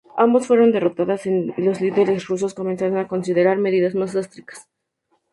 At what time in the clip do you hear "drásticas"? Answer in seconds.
4.13-4.67